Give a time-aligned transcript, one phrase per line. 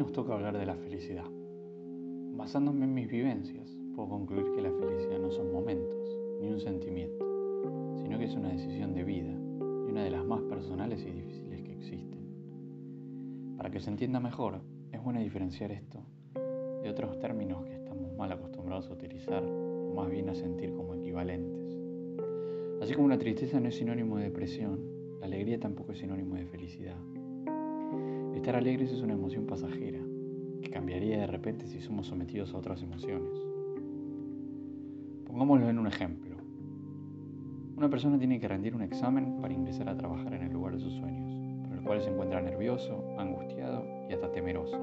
[0.00, 1.26] nos toca hablar de la felicidad.
[2.32, 7.22] Basándome en mis vivencias, puedo concluir que la felicidad no son momentos, ni un sentimiento,
[8.02, 11.60] sino que es una decisión de vida y una de las más personales y difíciles
[11.60, 13.54] que existen.
[13.58, 16.02] Para que se entienda mejor, es bueno diferenciar esto
[16.82, 20.94] de otros términos que estamos mal acostumbrados a utilizar o más bien a sentir como
[20.94, 21.78] equivalentes.
[22.80, 24.80] Así como la tristeza no es sinónimo de depresión,
[25.20, 26.96] la alegría tampoco es sinónimo de felicidad.
[28.34, 30.00] Estar alegres es una emoción pasajera,
[30.62, 33.38] que cambiaría de repente si somos sometidos a otras emociones.
[35.26, 36.36] Pongámoslo en un ejemplo.
[37.76, 40.80] Una persona tiene que rendir un examen para ingresar a trabajar en el lugar de
[40.80, 41.34] sus sueños,
[41.68, 44.78] por el cual se encuentra nervioso, angustiado y hasta temeroso.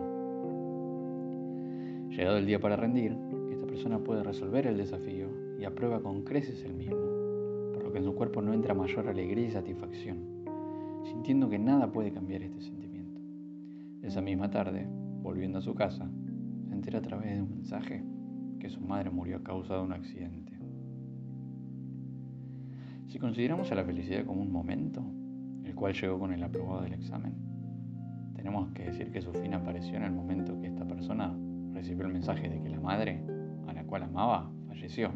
[2.09, 3.17] Llegado el día para rendir,
[3.51, 5.27] esta persona puede resolver el desafío
[5.59, 9.07] y aprueba con creces el mismo, por lo que en su cuerpo no entra mayor
[9.07, 10.17] alegría y satisfacción,
[11.03, 12.76] sintiendo que nada puede cambiar este sentimiento.
[14.07, 14.87] Esa misma tarde,
[15.21, 16.09] volviendo a su casa,
[16.65, 18.05] se entera a través de un mensaje
[18.57, 20.57] que su madre murió a causa de un accidente.
[23.07, 25.03] Si consideramos a la felicidad como un momento,
[25.65, 27.33] el cual llegó con el aprobado del examen,
[28.33, 31.37] tenemos que decir que su fin apareció en el momento que esta persona
[31.73, 33.21] recibió el mensaje de que la madre,
[33.67, 35.11] a la cual amaba, falleció.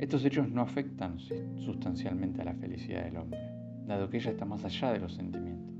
[0.00, 1.20] Estos hechos no afectan
[1.54, 3.38] sustancialmente a la felicidad del hombre,
[3.86, 5.77] dado que ella está más allá de los sentimientos.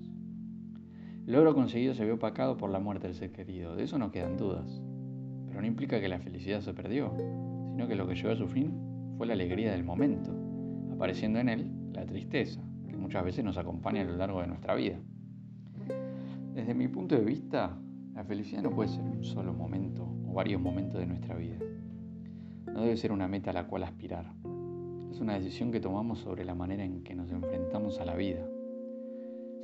[1.29, 4.39] Logro conseguido se vio opacado por la muerte del ser querido, de eso no quedan
[4.39, 4.81] dudas.
[5.47, 7.13] Pero no implica que la felicidad se perdió,
[7.71, 8.73] sino que lo que llegó a su fin
[9.19, 10.33] fue la alegría del momento,
[10.91, 14.75] apareciendo en él la tristeza, que muchas veces nos acompaña a lo largo de nuestra
[14.75, 14.97] vida.
[16.55, 17.79] Desde mi punto de vista,
[18.15, 21.59] la felicidad no puede ser un solo momento o varios momentos de nuestra vida.
[22.73, 24.33] No debe ser una meta a la cual aspirar.
[25.11, 28.49] Es una decisión que tomamos sobre la manera en que nos enfrentamos a la vida.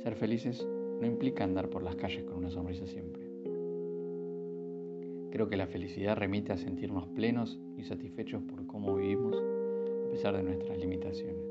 [0.03, 0.67] Ser felices
[0.99, 3.23] no implica andar por las calles con una sonrisa siempre.
[5.31, 10.35] Creo que la felicidad remite a sentirnos plenos y satisfechos por cómo vivimos a pesar
[10.37, 11.43] de nuestras limitaciones,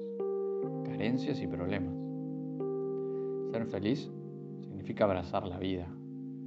[0.85, 1.95] carencias y problemas.
[3.53, 4.11] Ser feliz
[4.63, 5.87] significa abrazar la vida,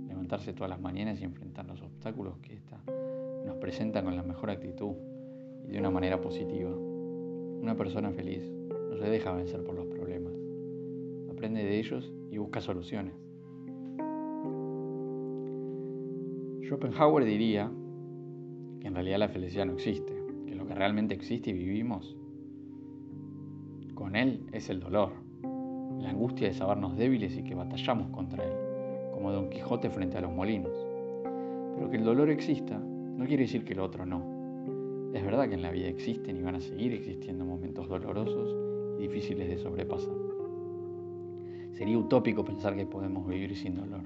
[0.08, 2.82] levantarse todas las mañanas y enfrentar los obstáculos que ésta
[3.48, 4.94] nos presenta con la mejor actitud
[5.68, 6.70] y de una manera positiva.
[6.70, 8.44] Una persona feliz
[8.90, 9.97] no se deja vencer por los problemas,
[11.38, 13.14] aprende de ellos y busca soluciones.
[16.64, 17.72] Schopenhauer diría
[18.82, 20.14] que en realidad la felicidad no existe,
[20.48, 22.18] que lo que realmente existe y vivimos
[23.94, 25.12] con él es el dolor,
[26.00, 28.54] la angustia de sabernos débiles y que batallamos contra él,
[29.14, 30.74] como Don Quijote frente a los molinos.
[31.76, 35.14] Pero que el dolor exista no quiere decir que el otro no.
[35.14, 38.56] Es verdad que en la vida existen y van a seguir existiendo momentos dolorosos
[38.98, 40.27] y difíciles de sobrepasar.
[41.78, 44.02] Sería utópico pensar que podemos vivir sin dolor.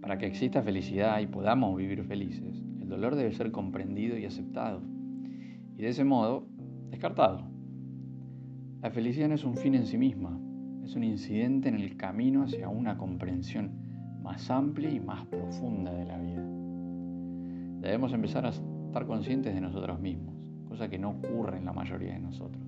[0.00, 4.80] Para que exista felicidad y podamos vivir felices, el dolor debe ser comprendido y aceptado,
[5.76, 6.46] y de ese modo,
[6.88, 7.42] descartado.
[8.80, 10.40] La felicidad no es un fin en sí misma,
[10.82, 13.72] es un incidente en el camino hacia una comprensión
[14.22, 16.42] más amplia y más profunda de la vida.
[17.82, 20.34] Debemos empezar a estar conscientes de nosotros mismos,
[20.70, 22.64] cosa que no ocurre en la mayoría de nosotros,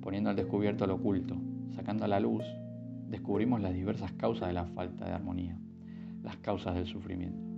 [0.00, 1.36] poniendo al descubierto lo oculto,
[1.74, 2.42] sacando a la luz
[3.10, 5.58] descubrimos las diversas causas de la falta de armonía,
[6.22, 7.50] las causas del sufrimiento.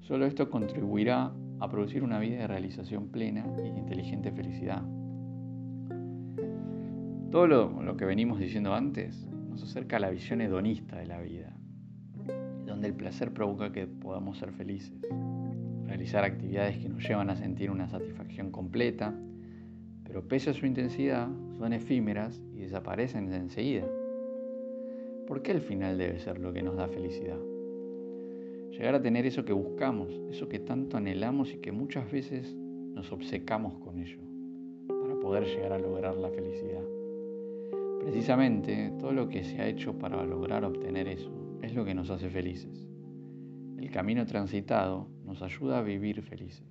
[0.00, 4.82] Solo esto contribuirá a producir una vida de realización plena y de inteligente felicidad.
[7.30, 11.52] Todo lo, que venimos diciendo antes nos acerca a la visión hedonista de la vida,
[12.66, 15.00] donde el placer provoca que podamos ser felices,
[15.86, 19.14] realizar actividades que nos llevan a sentir una satisfacción completa,
[20.04, 23.86] pero pese a su intensidad son efímeras y desaparecen enseguida.
[25.32, 27.38] ¿Por qué el final debe ser lo que nos da felicidad?
[28.72, 33.10] Llegar a tener eso que buscamos, eso que tanto anhelamos y que muchas veces nos
[33.12, 34.18] obcecamos con ello,
[34.88, 36.82] para poder llegar a lograr la felicidad.
[38.02, 41.30] Precisamente todo lo que se ha hecho para lograr obtener eso
[41.62, 42.86] es lo que nos hace felices.
[43.78, 46.66] El camino transitado nos ayuda a vivir felices,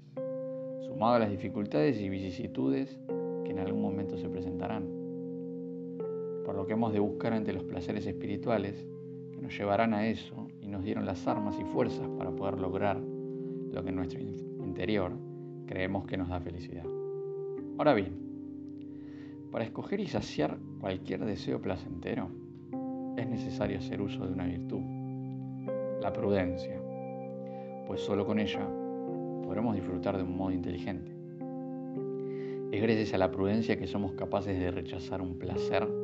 [0.81, 2.99] sumado a las dificultades y vicisitudes
[3.43, 3.80] que en algún
[6.61, 8.85] lo que hemos de buscar ante los placeres espirituales
[9.31, 12.99] que nos llevarán a eso y nos dieron las armas y fuerzas para poder lograr
[12.99, 15.11] lo que en nuestro interior
[15.65, 16.85] creemos que nos da felicidad.
[17.79, 18.13] Ahora bien,
[19.51, 22.29] para escoger y saciar cualquier deseo placentero,
[23.17, 24.81] es necesario hacer uso de una virtud,
[25.99, 26.79] la prudencia,
[27.87, 28.67] pues solo con ella
[29.43, 31.11] podremos disfrutar de un modo inteligente.
[32.71, 36.00] Es gracias a la prudencia que somos capaces de rechazar un placer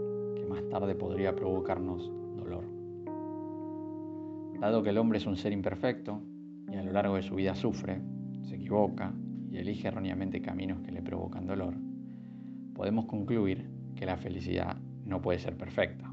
[0.48, 2.66] más tarde podría provocarnos dolor.
[4.60, 6.22] Dado que el hombre es un ser imperfecto
[6.72, 8.02] y a lo largo de su vida sufre,
[8.44, 9.14] se equivoca
[9.50, 11.76] y elige erróneamente caminos que le provocan dolor,
[12.74, 16.12] podemos concluir que la felicidad no puede ser perfecta,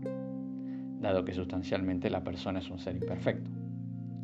[1.00, 3.50] dado que sustancialmente la persona es un ser imperfecto,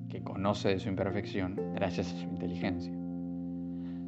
[0.09, 2.95] que conoce de su imperfección gracias a su inteligencia.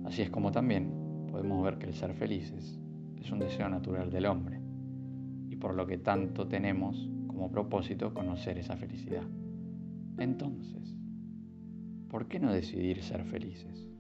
[0.05, 2.81] Así es como también podemos ver que el ser felices
[3.21, 4.62] es un deseo natural del hombre,
[5.63, 9.23] por lo que tanto tenemos como propósito conocer esa felicidad.
[10.19, 10.97] Entonces,
[12.09, 13.92] ¿por qué no decidir ser felices?